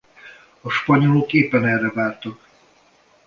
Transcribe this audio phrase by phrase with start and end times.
[0.61, 2.47] A spanyolok éppen erre vártak.